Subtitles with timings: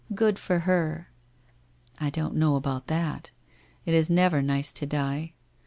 [0.15, 1.11] Good for her!''
[2.01, 3.29] I don't know about that.
[3.85, 5.33] It is never nice to die.